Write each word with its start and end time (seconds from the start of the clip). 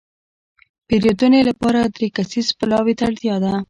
د 0.77 0.79
پېرودنې 0.87 1.41
لپاره 1.49 1.79
دری 1.93 2.07
کسیز 2.17 2.47
پلاوي 2.59 2.93
ته 2.97 3.03
اړتياده. 3.09 3.53